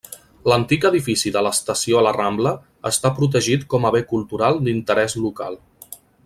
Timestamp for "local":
5.29-5.61